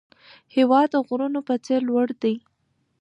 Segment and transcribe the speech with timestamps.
[0.55, 2.35] هېواد د غرونو په څېر لوړ دی.